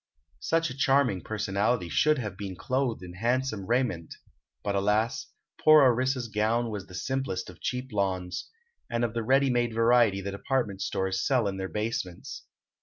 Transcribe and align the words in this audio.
Such 0.39 0.71
a 0.71 0.75
charming 0.75 1.21
personality 1.21 1.87
should 1.87 2.17
have 2.17 2.35
been 2.35 2.55
clothed 2.55 3.03
in 3.03 3.13
handsome 3.13 3.67
raiment; 3.67 4.15
but, 4.63 4.73
alas, 4.73 5.27
poor 5.63 5.83
Orissa's 5.83 6.27
gown 6.27 6.71
was 6.71 6.87
the 6.87 6.95
simplest 6.95 7.51
of 7.51 7.61
cheap 7.61 7.91
lawns, 7.91 8.49
and 8.89 9.05
of 9.05 9.13
the 9.13 9.21
ready 9.21 9.51
made 9.51 9.75
variety 9.75 10.19
the 10.19 10.31
department 10.31 10.81
stores 10.81 11.23
sell 11.23 11.47
in 11.47 11.57
their 11.57 11.69
basements. 11.69 12.45